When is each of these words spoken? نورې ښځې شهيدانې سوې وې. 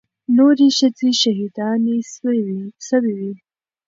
نورې 0.37 0.67
ښځې 0.77 1.09
شهيدانې 1.21 1.97
سوې 2.81 3.07
وې. 3.17 3.31